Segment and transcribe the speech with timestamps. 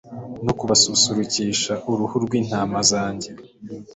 [0.45, 3.29] no kubasusurukisha uruhu rw'intama zanjye